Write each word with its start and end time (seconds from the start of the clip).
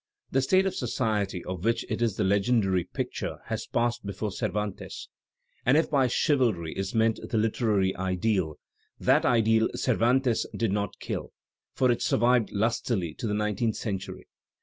The 0.31 0.41
state 0.41 0.65
of 0.65 0.73
society 0.73 1.45
of 1.45 1.63
which 1.63 1.85
it 1.87 2.01
is 2.01 2.15
the 2.15 2.23
legendary 2.23 2.85
picture 2.85 3.37
had 3.45 3.59
passed 3.71 4.03
before 4.03 4.31
Cervantes; 4.31 5.07
and 5.63 5.77
if 5.77 5.91
by 5.91 6.07
chivalry 6.07 6.73
is 6.75 6.95
meant 6.95 7.19
the 7.29 7.37
literary 7.37 7.95
ideal, 7.95 8.57
that 8.99 9.27
ideal 9.27 9.69
Cervantes 9.75 10.47
did 10.57 10.71
not 10.71 10.97
kill, 10.99 11.33
for 11.75 11.91
it 11.91 12.01
survived 12.01 12.49
lustily 12.51 13.13
to 13.13 13.27
the 13.27 13.35
nine 13.35 13.55
teenth 13.57 13.75
century. 13.75 14.25